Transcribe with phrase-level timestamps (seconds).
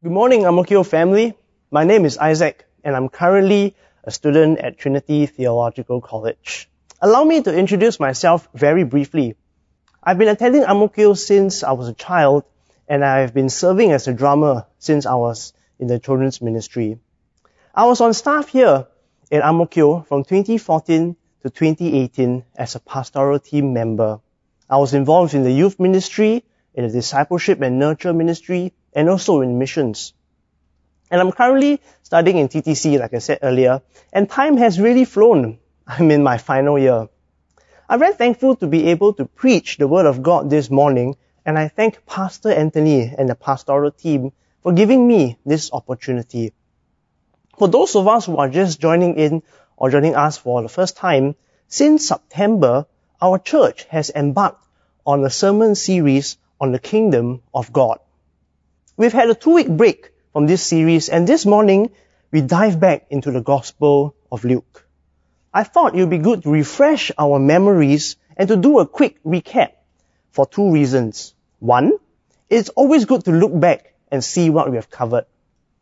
[0.00, 1.34] Good morning, Ang Mo Kio family.
[1.72, 3.74] My name is Isaac, and I'm currently
[4.04, 6.70] a student at Trinity Theological College.
[7.02, 9.34] Allow me to introduce myself very briefly.
[10.00, 12.44] I've been attending Ang Mo Kio since I was a child,
[12.86, 17.00] and I've been serving as a drummer since I was in the children's ministry.
[17.74, 18.86] I was on staff here
[19.32, 24.20] in Ang Mo Kio from 2014 to 2018 as a pastoral team member.
[24.70, 26.44] I was involved in the youth ministry,
[26.78, 30.14] in the discipleship and nurture ministry, and also in missions.
[31.10, 33.82] And I'm currently studying in TTC, like I said earlier,
[34.12, 35.58] and time has really flown.
[35.88, 37.08] I'm in my final year.
[37.88, 41.58] I'm very thankful to be able to preach the Word of God this morning, and
[41.58, 44.30] I thank Pastor Anthony and the pastoral team
[44.62, 46.52] for giving me this opportunity.
[47.58, 49.42] For those of us who are just joining in
[49.76, 51.34] or joining us for the first time,
[51.66, 52.86] since September,
[53.20, 54.64] our church has embarked
[55.04, 57.98] on a sermon series on the kingdom of God.
[58.96, 61.90] We've had a two week break from this series and this morning
[62.30, 64.86] we dive back into the Gospel of Luke.
[65.52, 69.22] I thought it would be good to refresh our memories and to do a quick
[69.24, 69.72] recap
[70.30, 71.34] for two reasons.
[71.58, 71.92] One,
[72.50, 75.26] it's always good to look back and see what we have covered.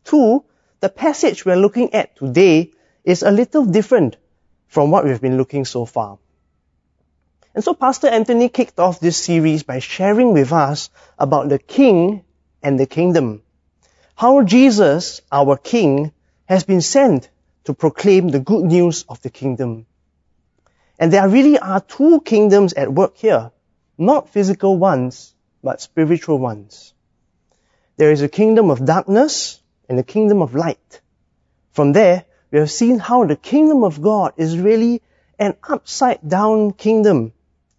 [0.03, 0.43] Two,
[0.79, 2.71] the passage we're looking at today
[3.03, 4.17] is a little different
[4.67, 6.17] from what we've been looking so far.
[7.57, 12.23] And so Pastor Anthony kicked off this series by sharing with us about the king
[12.61, 13.41] and the kingdom.
[14.13, 16.11] How Jesus, our king,
[16.45, 17.31] has been sent
[17.63, 19.87] to proclaim the good news of the kingdom.
[20.99, 23.49] And there really are two kingdoms at work here.
[23.97, 26.93] Not physical ones, but spiritual ones.
[27.95, 31.01] There is a kingdom of darkness and a kingdom of light.
[31.71, 35.01] From there, we have seen how the kingdom of God is really
[35.39, 37.33] an upside down kingdom.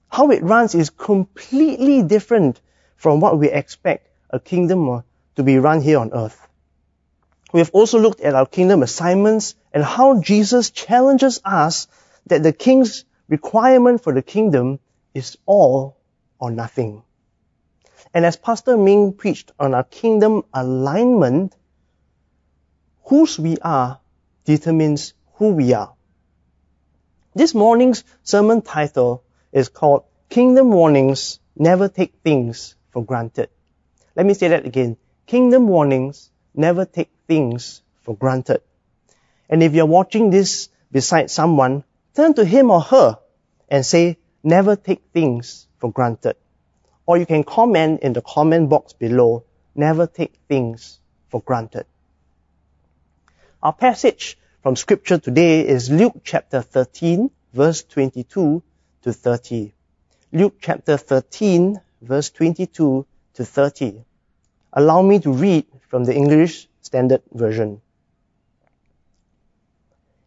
[0.09, 2.61] How it runs is completely different
[2.97, 5.03] from what we expect a kingdom uh,
[5.37, 6.47] to be run here on earth.
[7.53, 11.87] We have also looked at our kingdom assignments and how Jesus challenges us
[12.27, 14.81] that the king's requirement for the kingdom
[15.15, 15.97] is all
[16.39, 17.03] or nothing.
[18.13, 21.55] And as Pastor Ming preached on our kingdom alignment,
[23.05, 24.01] whose we are
[24.45, 25.95] determines who we are.
[27.35, 29.23] This morning's sermon title
[29.53, 33.51] is called Kingdom Warnings Never Take Things for Granted.
[34.17, 34.97] Let me say that again.
[35.27, 38.63] Kingdom warnings never take things for granted.
[39.49, 43.19] And if you're watching this beside someone, turn to him or her
[43.69, 46.37] and say, never take things for granted.
[47.07, 49.45] Or you can comment in the comment box below,
[49.75, 50.99] never take things
[51.29, 51.87] for granted.
[53.63, 58.63] Our passage from scripture today is Luke chapter 13 verse 22
[59.03, 59.73] to 30.
[60.33, 64.05] Luke chapter 13 verse 22 to 30.
[64.73, 67.81] Allow me to read from the English Standard Version.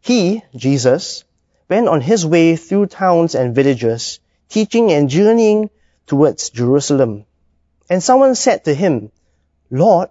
[0.01, 1.23] He, Jesus,
[1.69, 5.69] went on his way through towns and villages, teaching and journeying
[6.07, 7.25] towards Jerusalem.
[7.89, 9.11] And someone said to him,
[9.69, 10.09] Lord,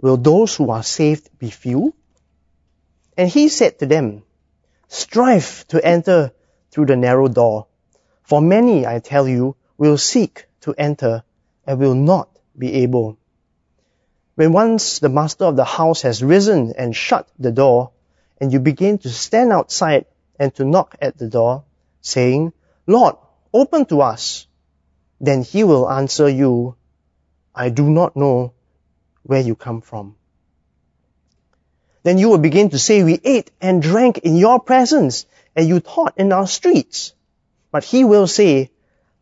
[0.00, 1.94] will those who are saved be few?
[3.16, 4.22] And he said to them,
[4.88, 6.32] Strive to enter
[6.74, 7.68] through the narrow door,
[8.24, 11.22] for many, I tell you, will seek to enter
[11.64, 13.16] and will not be able.
[14.34, 17.92] When once the master of the house has risen and shut the door,
[18.40, 21.62] and you begin to stand outside and to knock at the door,
[22.00, 22.52] saying,
[22.88, 23.14] Lord,
[23.52, 24.48] open to us,
[25.20, 26.74] then he will answer you,
[27.54, 28.52] I do not know
[29.22, 30.16] where you come from.
[32.02, 35.24] Then you will begin to say, we ate and drank in your presence,
[35.56, 37.14] and you taught in our streets.
[37.70, 38.70] But he will say,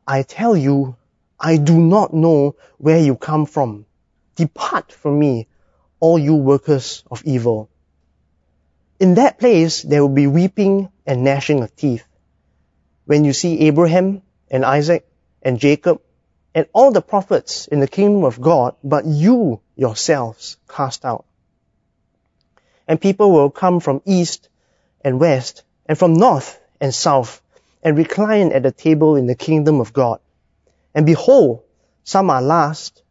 [0.06, 0.96] I tell you,
[1.38, 3.86] I do not know where you come from.
[4.36, 5.48] Depart from me,
[6.00, 7.68] all you workers of evil.
[9.00, 12.04] In that place, there will be weeping and gnashing of teeth.
[13.04, 15.08] When you see Abraham and Isaac
[15.42, 16.00] and Jacob
[16.54, 21.24] and all the prophets in the kingdom of God, but you yourselves cast out.
[22.86, 24.48] And people will come from east
[25.00, 27.42] and west and from north and south
[27.82, 30.20] and recline at the table in the kingdom of God.
[30.94, 31.62] And behold,
[32.04, 33.02] some are last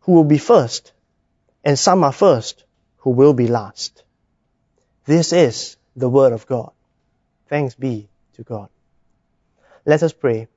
[0.00, 0.92] who will be first,
[1.64, 2.64] and some are first
[2.98, 4.02] who will be last.
[5.04, 6.72] This is the word of God.
[7.48, 8.68] Thanks be to God.
[9.84, 10.48] Let us pray.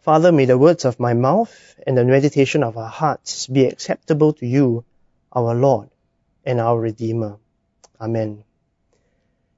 [0.00, 4.32] Father, may the words of my mouth and the meditation of our hearts be acceptable
[4.34, 4.84] to you,
[5.32, 5.88] our Lord
[6.44, 7.38] and our Redeemer.
[8.00, 8.44] Amen.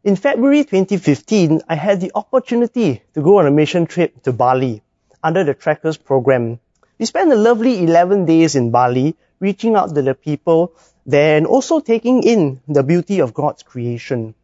[0.06, 4.80] In February 2015, I had the opportunity to go on a mission trip to Bali
[5.20, 6.60] under the Trekkers program
[6.98, 10.72] we spent a lovely 11 days in Bali, reaching out to the people
[11.04, 14.34] there and also taking in the beauty of God's creation.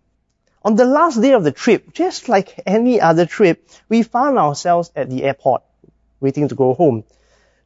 [0.65, 4.91] On the last day of the trip, just like any other trip, we found ourselves
[4.95, 5.63] at the airport,
[6.21, 7.05] waiting to go home.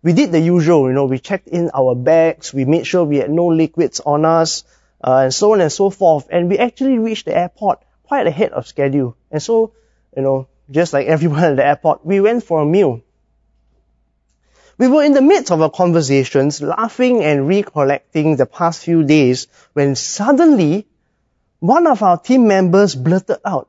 [0.03, 3.17] We did the usual, you know, we checked in our bags, we made sure we
[3.17, 4.65] had no liquids on us,
[5.03, 8.53] uh, and so on and so forth, and we actually reached the airport quite ahead
[8.53, 9.17] of schedule.
[9.31, 9.73] And so,
[10.17, 13.03] you know, just like everyone at the airport, we went for a meal.
[14.79, 19.47] We were in the midst of our conversations, laughing and recollecting the past few days,
[19.73, 20.87] when suddenly
[21.61, 23.69] one of our team members blurted out,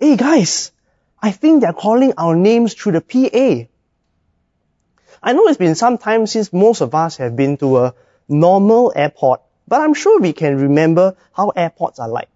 [0.00, 0.72] Hey guys,
[1.20, 3.68] I think they're calling our names through the PA.
[5.22, 7.94] I know it's been some time since most of us have been to a
[8.28, 12.30] normal airport, but I'm sure we can remember how airports are like.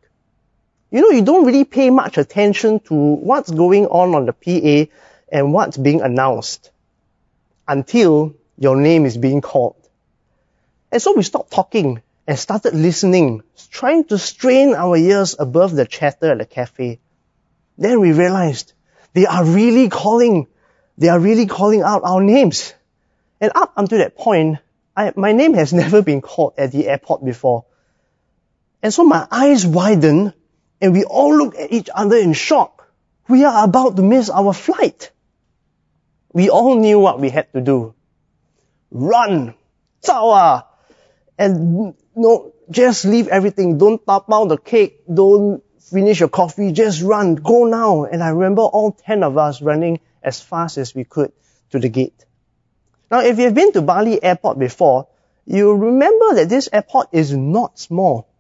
[0.93, 4.93] You know, you don't really pay much attention to what's going on on the PA
[5.33, 6.71] and what's being announced
[7.67, 9.89] until your name is being called.
[10.93, 15.87] And so we stopped talking and started listening, trying to strain our ears above the
[15.87, 17.01] chatter at the cafe.
[17.79, 18.75] Then we realized
[19.15, 20.47] they are really calling,
[20.99, 22.75] they are really calling out our names.
[23.41, 24.59] And up until that point,
[24.95, 27.65] I, my name has never been called at the airport before.
[28.83, 30.35] And so my eyes widened
[30.83, 32.89] and we all looked at each other in shock.
[33.29, 35.13] We are about to miss our flight.
[36.33, 37.95] We all knew what we had to do.
[38.91, 39.55] Run!
[40.03, 40.65] Zawa!
[41.39, 43.79] And no, just leave everything.
[43.79, 45.03] Don't tap out the cake.
[45.13, 46.73] Don't finish your coffee.
[46.73, 47.37] Just run.
[47.37, 48.05] Go now.
[48.05, 51.33] And I remember all 10 of us running as fast as we could
[51.71, 52.25] to the gate.
[53.09, 55.07] Now, if you've been to Bali airport before,
[55.47, 58.32] you remember that this airport is not small.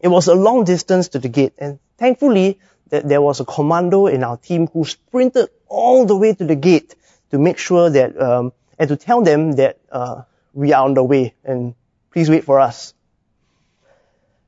[0.00, 2.60] It was a long distance to the gate and thankfully
[2.90, 6.54] that there was a commando in our team who sprinted all the way to the
[6.54, 6.94] gate
[7.30, 10.22] to make sure that, um, and to tell them that uh,
[10.52, 11.74] we are on the way and
[12.12, 12.94] please wait for us.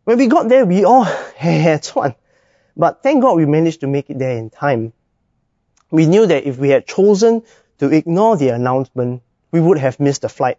[0.04, 1.02] When we got there, we all
[1.36, 2.14] had fun.
[2.76, 4.92] But thank God we managed to make it there in time.
[5.90, 7.42] We knew that if we had chosen
[7.78, 10.58] to ignore the announcement, we would have missed the flight.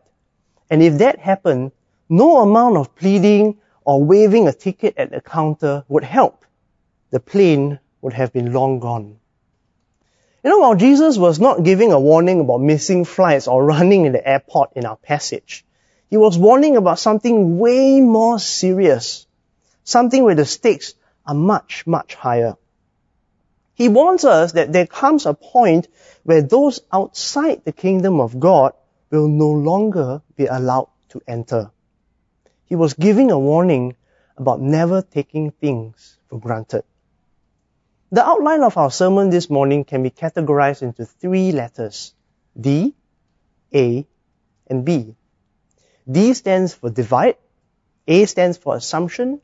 [0.69, 1.71] And if that happened,
[2.09, 6.45] no amount of pleading or waving a ticket at the counter would help.
[7.11, 9.19] The plane would have been long gone.
[10.43, 14.13] You know, while Jesus was not giving a warning about missing flights or running in
[14.13, 15.65] the airport in our passage,
[16.09, 19.27] he was warning about something way more serious.
[19.83, 20.93] Something where the stakes
[21.25, 22.55] are much, much higher.
[23.75, 25.87] He warns us that there comes a point
[26.23, 28.73] where those outside the kingdom of God
[29.09, 31.71] will no longer be allowed to enter.
[32.69, 33.95] He was giving a warning
[34.37, 36.83] about never taking things for granted.
[38.11, 42.13] The outline of our sermon this morning can be categorized into three letters.
[42.59, 42.95] D,
[43.73, 44.05] A,
[44.67, 45.15] and B.
[46.09, 47.37] D stands for divide,
[48.07, 49.41] A stands for assumption,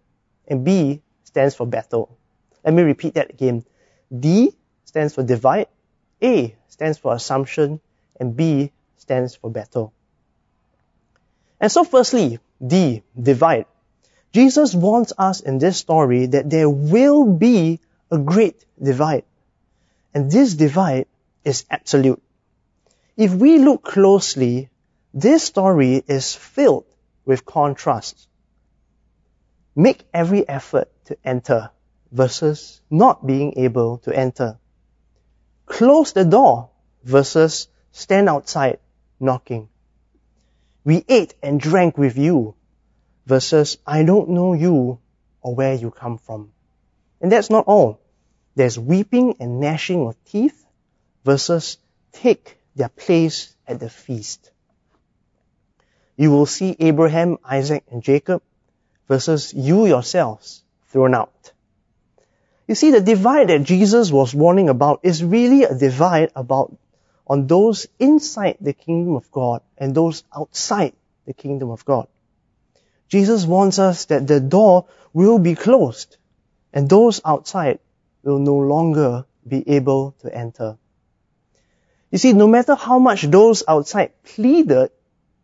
[0.47, 2.17] and B stands for battle.
[2.63, 3.65] Let me repeat that again.
[4.17, 4.55] D
[4.85, 5.67] stands for divide,
[6.21, 7.81] A stands for assumption,
[8.19, 9.93] and B stands for battle.
[11.59, 13.65] And so firstly, D, divide.
[14.31, 17.79] Jesus warns us in this story that there will be
[18.11, 19.23] a great divide.
[20.13, 21.07] And this divide
[21.43, 22.21] is absolute.
[23.17, 24.69] If we look closely,
[25.13, 26.85] this story is filled
[27.25, 28.27] with contrasts.
[29.75, 31.71] Make every effort to enter
[32.11, 34.57] versus not being able to enter.
[35.65, 36.69] Close the door
[37.03, 38.79] versus stand outside
[39.19, 39.69] knocking.
[40.85, 42.55] We ate and drank with you
[43.25, 44.99] versus I don't know you
[45.41, 46.51] or where you come from.
[47.19, 47.99] And that's not all.
[48.55, 50.63] There's weeping and gnashing of teeth
[51.25, 51.79] versus
[52.13, 54.51] take their place at the feast.
[56.15, 58.43] You will see Abraham, Isaac, and Jacob
[59.07, 61.51] versus you yourselves thrown out.
[62.67, 66.75] You see, the divide that Jesus was warning about is really a divide about
[67.27, 70.93] on those inside the kingdom of God and those outside
[71.25, 72.07] the kingdom of God.
[73.07, 76.17] Jesus warns us that the door will be closed
[76.73, 77.79] and those outside
[78.23, 80.77] will no longer be able to enter.
[82.11, 84.91] You see, no matter how much those outside pleaded,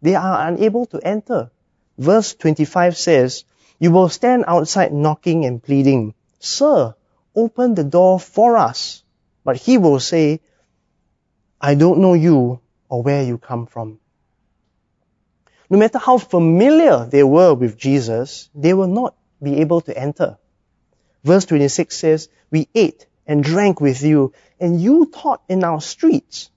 [0.01, 1.51] they are unable to enter.
[1.97, 3.43] Verse 25 says,
[3.79, 6.95] You will stand outside knocking and pleading, Sir,
[7.35, 9.03] open the door for us.
[9.43, 10.41] But he will say,
[11.63, 13.99] I don't know you or where you come from.
[15.69, 20.37] No matter how familiar they were with Jesus, they will not be able to enter.
[21.23, 26.49] Verse 26 says, We ate and drank with you, and you taught in our streets.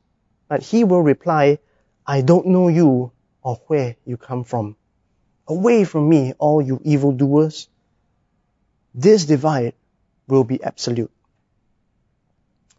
[0.49, 1.59] But he will reply,
[2.07, 4.75] I don't know you or where you come from.
[5.47, 7.69] Away from me, all you evildoers.
[8.95, 9.75] This divide
[10.27, 11.14] will be absolute.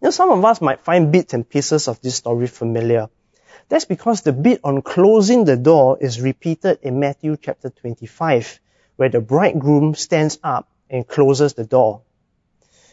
[0.02, 3.10] Now, some of us might find bits and pieces of this story familiar.
[3.70, 8.60] That's because the bit on closing the door is repeated in Matthew chapter 25,
[8.98, 12.02] where the bridegroom stands up and closes the door.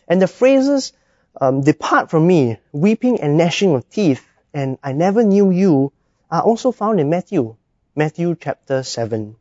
[0.09, 0.93] And the phrases,
[1.41, 5.93] um, depart from me, weeping and gnashing of teeth, and I never knew you,
[6.31, 7.57] are also found in Matthew,
[7.95, 9.37] Matthew chapter 7.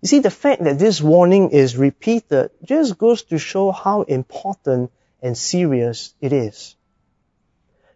[0.00, 4.92] You see, the fact that this warning is repeated just goes to show how important
[5.22, 6.76] and serious it is.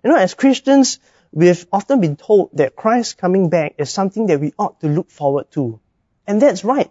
[0.03, 0.99] You know, as Christians,
[1.31, 5.11] we've often been told that Christ coming back is something that we ought to look
[5.11, 5.81] forward to.
[6.27, 6.91] And that's right.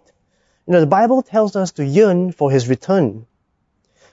[0.66, 3.26] You know, the Bible tells us to yearn for His return.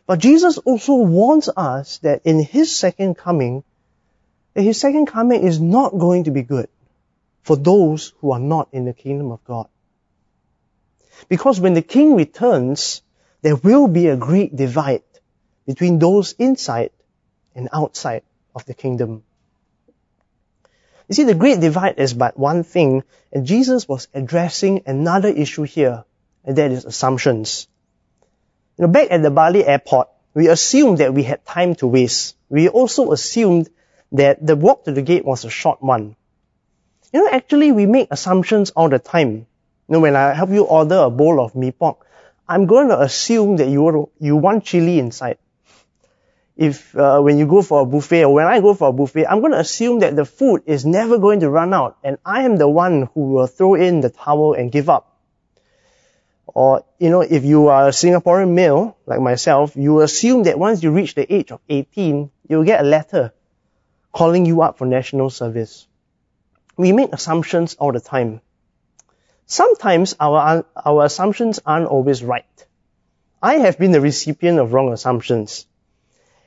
[0.05, 3.63] But Jesus also warns us that in His second coming,
[4.53, 6.67] that His second coming is not going to be good
[7.43, 9.67] for those who are not in the kingdom of God.
[11.27, 13.01] Because when the king returns,
[13.41, 15.03] there will be a great divide
[15.69, 16.89] between those inside
[17.53, 18.23] and outside
[18.55, 19.21] of the kingdom.
[21.07, 25.61] You see, the great divide is but one thing, and Jesus was addressing another issue
[25.61, 26.05] here,
[26.43, 27.67] and that is assumptions.
[28.79, 32.35] You know, back at the Bali airport, we assumed that we had time to waste.
[32.49, 33.69] We also assumed
[34.13, 36.15] that the walk to the gate was a short one.
[37.13, 39.45] You know, actually, we make assumptions all the time.
[39.87, 42.07] You know, when I help you order a bowl of mee pok,
[42.47, 45.37] I'm going to assume that you, you want chili inside
[46.59, 49.25] if uh, when you go for a buffet or when I go for a buffet,
[49.25, 52.43] I'm going to assume that the food is never going to run out and I
[52.43, 55.17] am the one who will throw in the towel and give up.
[56.47, 60.83] Or, you know, if you are a Singaporean male, like myself, you assume that once
[60.83, 63.31] you reach the age of 18, you'll get a letter
[64.11, 65.87] calling you up for national service.
[66.75, 68.41] We make assumptions all the time.
[69.45, 72.65] Sometimes our, our assumptions aren't always right.
[73.41, 75.65] I have been the recipient of wrong assumptions.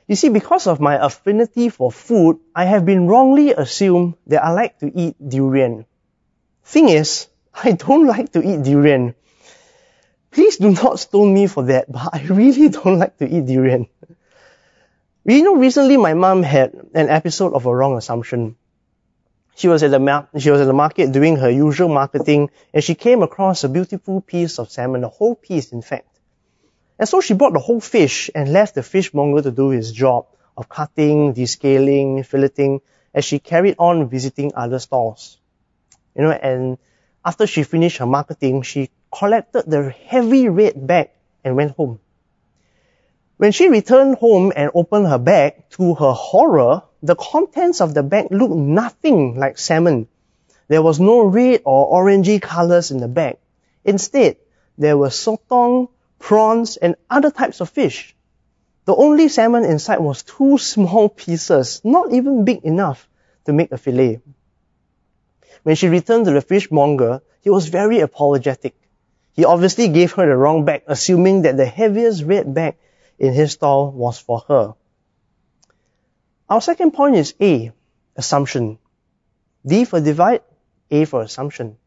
[0.07, 4.51] You see, because of my affinity for food, I have been wrongly assumed that I
[4.51, 5.85] like to eat durian.
[6.65, 9.15] Thing is, I don't like to eat durian.
[10.31, 13.87] Please do not stone me for that, but I really don't like to eat durian.
[15.25, 18.57] You know, recently my mom had an episode of a wrong assumption.
[19.55, 22.95] She was at the she was at the market doing her usual marketing, and she
[22.95, 26.12] came across a beautiful piece of salmon, a whole piece, in fact.
[26.99, 30.27] And so she bought the whole fish and left the fishmonger to do his job
[30.55, 32.81] of cutting, descaling, filleting,
[33.13, 35.37] as she carried on visiting other stalls.
[36.15, 36.77] You know, and
[37.25, 41.09] after she finished her marketing, she collected the heavy red bag
[41.43, 41.99] and went home.
[43.37, 48.03] When she returned home and opened her bag, to her horror, the contents of the
[48.03, 50.07] bag looked nothing like salmon.
[50.67, 53.37] There was no red or orangey colors in the bag.
[53.83, 54.37] Instead,
[54.77, 55.89] there was sotong,
[56.23, 58.15] prawns, and other types of fish.
[58.85, 63.09] The only salmon inside was two small pieces, not even big enough
[63.45, 64.21] to make a fillet.
[65.63, 68.73] When she returned to the fishmonger, he was very apologetic.
[69.33, 72.77] He obviously gave her the wrong bag, assuming that the heaviest red bag
[73.19, 74.75] in his stall was for her.
[76.49, 77.73] Our second point is A,
[78.15, 78.79] assumption.
[79.65, 80.41] D for divide,
[80.89, 81.77] A for assumption.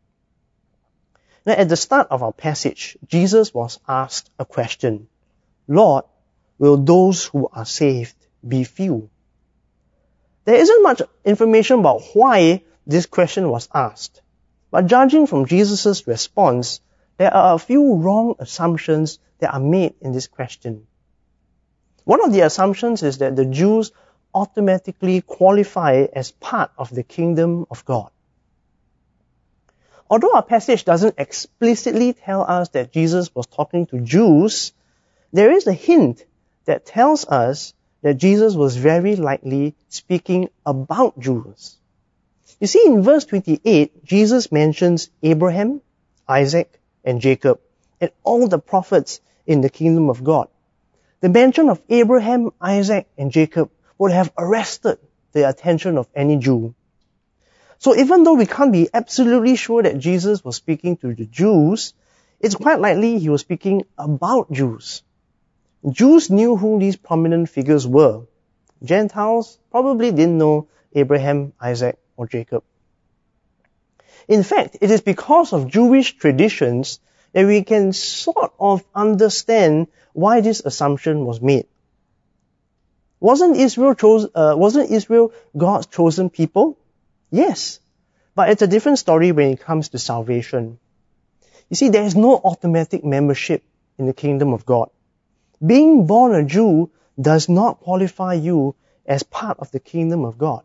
[1.46, 5.06] Now, at the start of our passage, Jesus was asked a question.
[5.68, 6.04] Lord,
[6.58, 9.08] will those who are saved be few?
[10.44, 14.22] There isn't much information about why this question was asked.
[14.72, 16.80] But judging from Jesus' response,
[17.16, 20.88] there are a few wrong assumptions that are made in this question.
[22.02, 23.92] One of the assumptions is that the Jews
[24.34, 28.10] automatically qualify as part of the kingdom of God.
[30.08, 34.72] Although our passage doesn't explicitly tell us that Jesus was talking to Jews,
[35.32, 36.24] there is a hint
[36.64, 41.76] that tells us that Jesus was very likely speaking about Jews.
[42.60, 45.82] You see, in verse 28, Jesus mentions Abraham,
[46.28, 47.60] Isaac, and Jacob,
[48.00, 50.48] and all the prophets in the kingdom of God.
[51.20, 54.98] The mention of Abraham, Isaac, and Jacob would have arrested
[55.32, 56.74] the attention of any Jew.
[57.78, 61.94] So even though we can't be absolutely sure that Jesus was speaking to the Jews,
[62.40, 65.02] it's quite likely he was speaking about Jews.
[65.88, 68.22] Jews knew who these prominent figures were.
[68.82, 72.64] Gentiles probably didn't know Abraham, Isaac, or Jacob.
[74.28, 76.98] In fact, it is because of Jewish traditions
[77.32, 81.66] that we can sort of understand why this assumption was made.
[83.20, 86.78] Wasn't Israel chose, uh, wasn't Israel God's chosen people?
[87.36, 87.80] Yes.
[88.34, 90.78] But it's a different story when it comes to salvation.
[91.68, 93.62] You see, there is no automatic membership
[93.98, 94.88] in the kingdom of God.
[95.64, 96.90] Being born a Jew
[97.20, 98.74] does not qualify you
[99.04, 100.62] as part of the kingdom of God.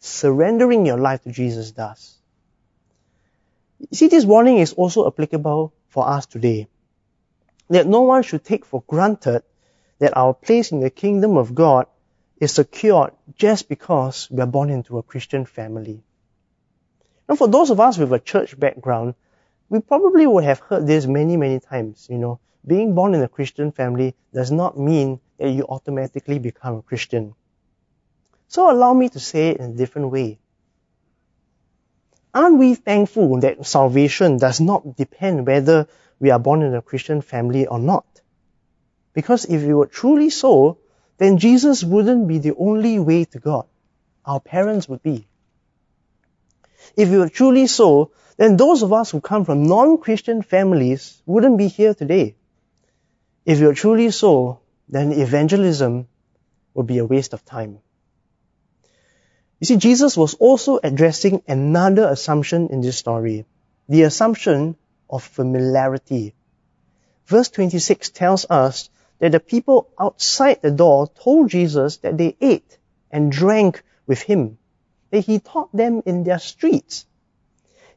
[0.00, 2.16] Surrendering your life to Jesus does.
[3.78, 6.68] You see, this warning is also applicable for us today.
[7.68, 9.42] That no one should take for granted
[9.98, 11.86] that our place in the kingdom of God
[12.38, 16.02] is secured just because we are born into a Christian family.
[17.28, 19.14] Now, for those of us with a church background,
[19.68, 22.06] we probably would have heard this many, many times.
[22.10, 26.76] You know, being born in a Christian family does not mean that you automatically become
[26.76, 27.34] a Christian.
[28.48, 30.38] So allow me to say it in a different way.
[32.32, 35.88] Aren't we thankful that salvation does not depend whether
[36.20, 38.04] we are born in a Christian family or not?
[39.14, 40.78] Because if it were truly so,
[41.18, 43.66] then Jesus wouldn't be the only way to God.
[44.24, 45.26] Our parents would be.
[46.96, 51.58] If it were truly so, then those of us who come from non-Christian families wouldn't
[51.58, 52.36] be here today.
[53.44, 56.08] If it were truly so, then evangelism
[56.74, 57.78] would be a waste of time.
[59.60, 63.46] You see, Jesus was also addressing another assumption in this story.
[63.88, 64.76] The assumption
[65.08, 66.34] of familiarity.
[67.26, 72.78] Verse 26 tells us that the people outside the door told Jesus that they ate
[73.10, 74.58] and drank with him,
[75.10, 77.06] that he taught them in their streets.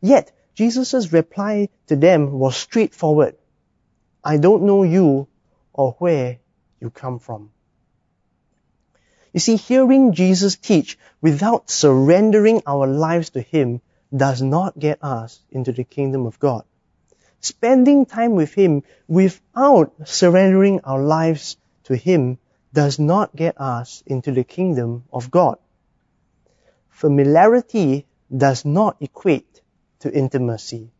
[0.01, 3.35] Yet, Jesus' reply to them was straightforward.
[4.23, 5.27] I don't know you
[5.73, 6.39] or where
[6.79, 7.51] you come from.
[9.33, 13.81] You see, hearing Jesus teach without surrendering our lives to Him
[14.15, 16.65] does not get us into the kingdom of God.
[17.41, 22.37] Spending time with Him without surrendering our lives to Him
[22.73, 25.57] does not get us into the kingdom of God.
[26.89, 28.05] Familiarity
[28.35, 29.61] does not equate
[29.99, 30.91] to intimacy.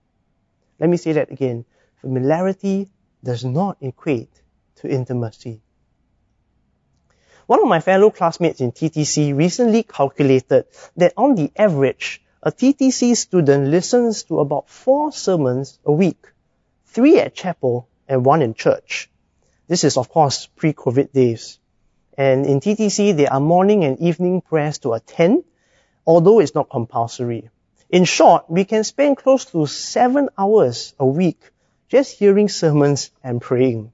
[0.80, 1.66] Let me say that again.
[2.02, 2.90] Familiarity
[3.24, 4.32] does not equate
[4.78, 5.62] to intimacy.
[7.48, 13.18] One of my fellow classmates in TTC recently calculated that on the average, a TTC
[13.18, 16.26] student listens to about four sermons a week,
[16.86, 19.10] three at chapel and one in church.
[19.68, 21.60] This is of course pre-COVID days.
[22.18, 25.44] And in TTC, there are morning and evening prayers to attend,
[26.08, 27.50] although it's not compulsory.
[27.90, 31.42] In short, we can spend close to seven hours a week
[31.90, 33.92] just hearing sermons and praying.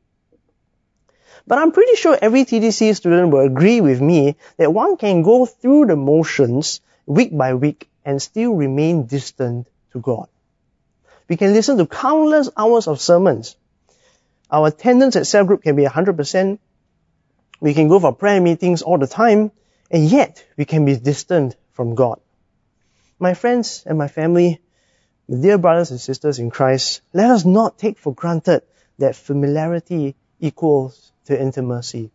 [1.48, 5.46] But I'm pretty sure every TTC student will agree with me that one can go
[5.46, 10.30] through the motions week by week and still remain distant to God.
[11.28, 13.56] We can listen to countless hours of sermons.
[14.52, 16.60] Our attendance at cell group can be 100%.
[17.60, 19.52] We can go for prayer meetings all the time,
[19.90, 22.20] and yet we can be distant from God.
[23.18, 24.62] My friends and my family,
[25.28, 28.62] dear brothers and sisters in Christ, let us not take for granted
[29.00, 32.12] that familiarity equals to intimacy.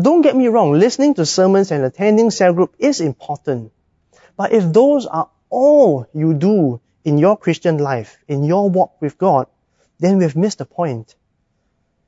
[0.00, 3.70] Don't get me wrong, listening to sermons and attending cell group is important.
[4.36, 9.18] But if those are all you do in your Christian life, in your walk with
[9.18, 9.46] God,
[9.98, 11.14] then we've missed the point.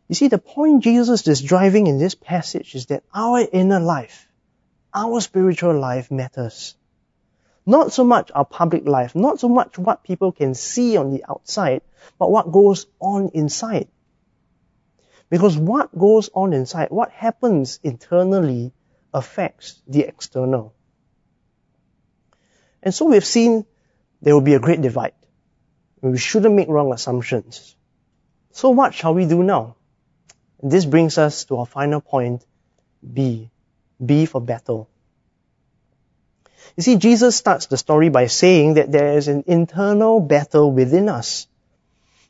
[0.09, 4.29] You see, the point Jesus is driving in this passage is that our inner life,
[4.95, 6.77] our spiritual life matters.
[7.65, 11.25] Not so much our public life, not so much what people can see on the
[11.29, 11.83] outside,
[12.19, 13.89] but what goes on inside.
[15.29, 18.73] Because what goes on inside, what happens internally
[19.13, 20.76] affects the external.
[22.87, 23.67] And so we've seen
[24.23, 25.15] there will be a great divide.
[26.03, 27.75] We shouldn't make wrong assumptions.
[28.53, 29.75] So what shall we do now?
[30.63, 32.47] And this brings us to our final point,
[33.03, 33.51] B.
[33.99, 34.89] B for battle.
[36.77, 41.09] You see, Jesus starts the story by saying that there is an internal battle within
[41.09, 41.49] us.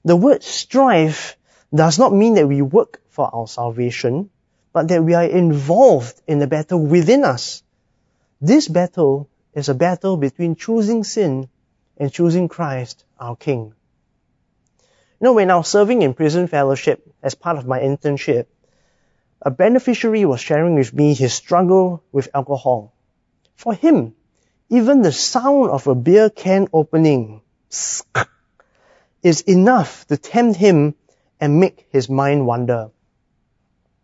[0.06, 1.36] The word strive
[1.74, 4.30] does not mean that we work for our salvation,
[4.72, 7.62] but that we are involved in the battle within us.
[8.40, 11.48] This battle is a battle between choosing sin
[11.96, 13.72] and choosing Christ, our King.
[15.18, 18.46] You know, when I was serving in prison fellowship as part of my internship,
[19.40, 22.92] a beneficiary was sharing with me his struggle with alcohol.
[23.54, 24.14] For him,
[24.68, 27.40] even the sound of a beer can opening
[29.22, 30.94] is enough to tempt him
[31.40, 32.90] and make his mind wander.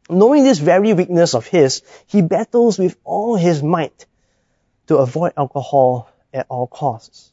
[0.08, 4.06] Knowing this very weakness of his, he battles with all his might
[4.92, 7.32] to avoid alcohol at all costs.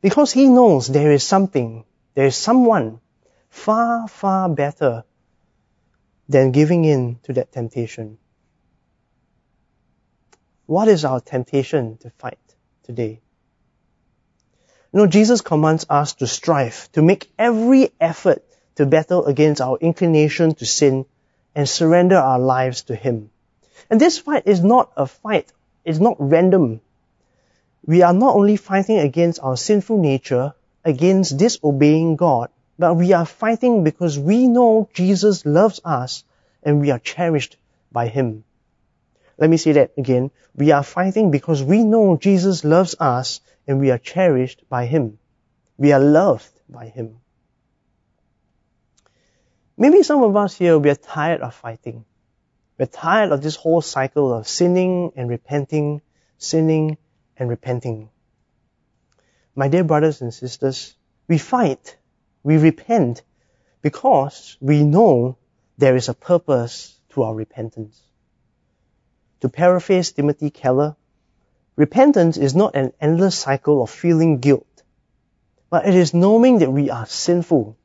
[0.00, 3.00] Because he knows there is something, there is someone
[3.50, 5.04] far, far better
[6.30, 8.16] than giving in to that temptation.
[10.64, 12.38] What is our temptation to fight
[12.84, 13.20] today?
[14.92, 18.42] You know, Jesus commands us to strive, to make every effort
[18.76, 21.04] to battle against our inclination to sin
[21.54, 23.30] and surrender our lives to Him.
[23.90, 25.52] And this fight is not a fight,
[25.84, 26.80] it's not random.
[27.84, 33.26] We are not only fighting against our sinful nature, against disobeying God, but we are
[33.26, 36.24] fighting because we know Jesus loves us
[36.62, 37.56] and we are cherished
[37.92, 38.44] by Him.
[39.38, 40.30] Let me say that again.
[40.54, 45.18] We are fighting because we know Jesus loves us and we are cherished by Him.
[45.78, 47.16] We are loved by Him.
[49.76, 52.04] Maybe some of us here, we are tired of fighting.
[52.80, 56.00] We're tired of this whole cycle of sinning and repenting,
[56.38, 56.96] sinning
[57.36, 58.08] and repenting.
[59.54, 60.94] My dear brothers and sisters,
[61.28, 61.98] we fight,
[62.42, 63.20] we repent
[63.82, 65.36] because we know
[65.76, 68.00] there is a purpose to our repentance.
[69.40, 70.96] To paraphrase Timothy Keller,
[71.76, 74.82] repentance is not an endless cycle of feeling guilt,
[75.68, 77.76] but it is knowing that we are sinful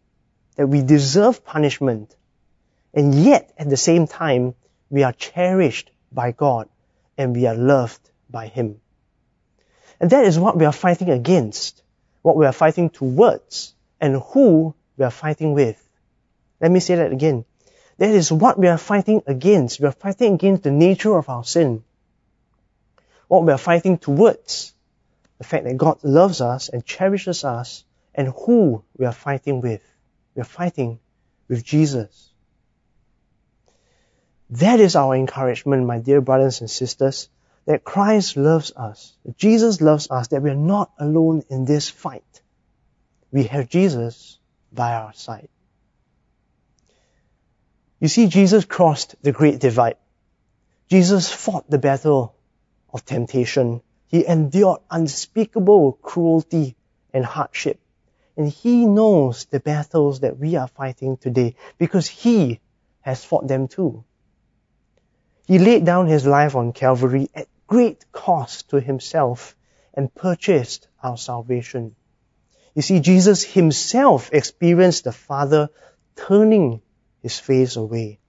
[0.56, 2.16] that we deserve punishment,
[2.94, 4.56] and yet at the same time,
[4.90, 6.70] we are cherished by God
[7.18, 8.80] and we are loved by Him.
[10.00, 11.82] And that is what we are fighting against,
[12.22, 15.82] what we are fighting towards, and who we are fighting with.
[16.60, 17.46] Let me say that again.
[17.98, 19.80] That is what we are fighting against.
[19.80, 21.84] We are fighting against the nature of our sin.
[23.28, 24.74] What we are fighting towards,
[25.38, 29.82] the fact that God loves us and cherishes us, and who we are fighting with.
[30.36, 31.00] We are fighting
[31.48, 32.32] with Jesus.
[34.52, 37.30] That is our encouragement, my dear brothers and sisters,
[37.66, 41.90] that Christ loves us, that Jesus loves us, that we are not alone in this
[41.90, 42.42] fight.
[43.32, 44.38] We have Jesus
[44.72, 45.50] by our side.
[48.00, 49.98] You see, Jesus crossed the great divide.
[50.90, 52.36] Jesus fought the battle
[52.94, 53.82] of temptation.
[54.08, 56.76] He endured unspeakable cruelty
[57.14, 57.80] and hardship.
[58.38, 62.60] And He knows the battles that we are fighting today because He
[63.02, 64.04] has fought them too.
[65.48, 69.56] He laid down His life on Calvary at great cost to Himself
[69.94, 71.96] and purchased our salvation.
[72.74, 75.70] You see, Jesus Himself experienced the Father
[76.16, 76.82] turning
[77.22, 78.20] His face away.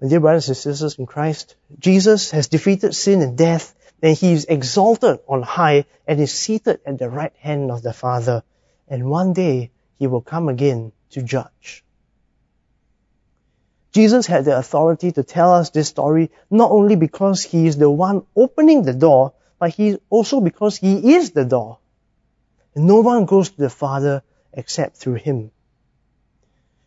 [0.00, 4.32] My dear brothers and sisters in Christ, Jesus has defeated sin and death then he
[4.32, 8.42] is exalted on high and is seated at the right hand of the Father.
[8.88, 11.84] And one day he will come again to judge.
[13.92, 17.90] Jesus had the authority to tell us this story not only because he is the
[17.90, 21.78] one opening the door, but he also because he is the door.
[22.74, 24.22] And no one goes to the Father
[24.52, 25.50] except through him.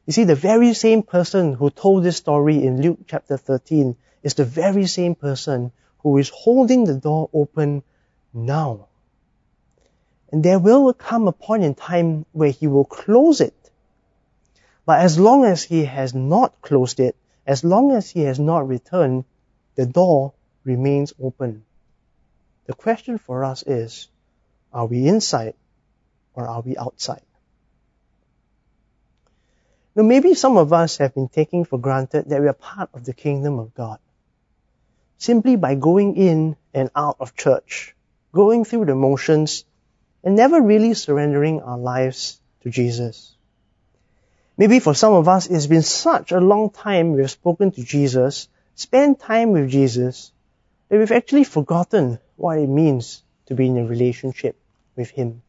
[0.05, 4.33] You see, the very same person who told this story in Luke chapter 13 is
[4.33, 7.83] the very same person who is holding the door open
[8.33, 8.87] now.
[10.31, 13.53] And there will come a point in time where he will close it.
[14.85, 17.15] But as long as he has not closed it,
[17.45, 19.25] as long as he has not returned,
[19.75, 21.63] the door remains open.
[22.65, 24.09] The question for us is,
[24.71, 25.53] are we inside
[26.33, 27.21] or are we outside?
[29.95, 33.05] Now maybe some of us have been taking for granted that we are part of
[33.05, 33.99] the kingdom of God
[35.23, 37.95] simply by going in and out of church,
[38.33, 39.63] going through the motions,
[40.21, 43.32] and never really surrendering our lives to Jesus.
[44.55, 48.47] Maybe for some of us, it's been such a long time we've spoken to Jesus,
[48.75, 50.31] spent time with Jesus,
[50.89, 54.55] that we've actually forgotten what it means to be in a relationship
[54.95, 55.41] with Him.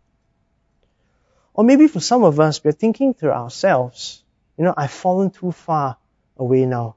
[1.52, 4.22] Or maybe for some of us, we're thinking to ourselves,
[4.56, 5.98] you know, I've fallen too far
[6.36, 6.96] away now.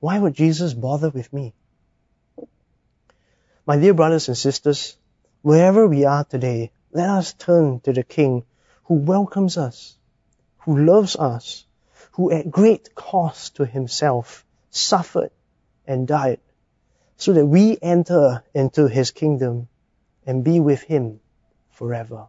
[0.00, 1.54] Why would Jesus bother with me?
[3.64, 4.96] My dear brothers and sisters,
[5.42, 8.44] wherever we are today, let us turn to the King
[8.84, 9.96] who welcomes us,
[10.64, 11.64] who loves us,
[12.12, 15.30] who at great cost to himself suffered
[15.86, 16.40] and died
[17.16, 19.68] so that we enter into his kingdom
[20.26, 21.20] and be with him
[21.70, 22.26] forever.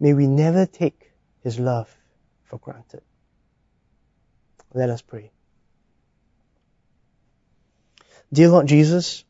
[0.00, 1.94] May we never take his love
[2.44, 3.02] for granted.
[4.74, 5.30] Let us pray.
[8.32, 9.24] Dear Lord Jesus,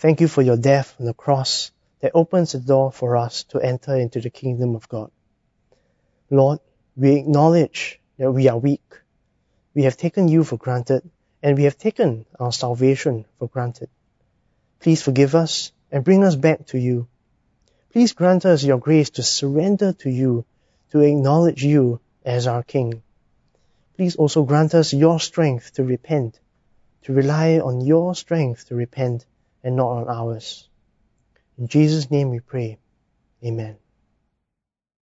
[0.00, 3.60] Thank you for your death on the cross that opens the door for us to
[3.60, 5.10] enter into the kingdom of God.
[6.30, 6.60] Lord,
[6.96, 8.94] we acknowledge that we are weak.
[9.74, 11.02] We have taken you for granted
[11.42, 13.88] and we have taken our salvation for granted.
[14.78, 17.08] Please forgive us and bring us back to you.
[17.92, 20.44] Please grant us your grace to surrender to you,
[20.92, 23.02] to acknowledge you as our King.
[23.96, 26.38] Please also grant us your strength to repent,
[27.02, 29.26] to rely on your strength to repent
[29.64, 30.68] and not on ours.
[31.58, 32.78] In Jesus' name we pray.
[33.44, 33.76] Amen.